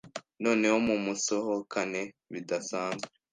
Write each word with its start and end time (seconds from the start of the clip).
Noneho 0.43 0.77
mumusohokane 0.87 2.01
bidasanzwe 2.31 3.09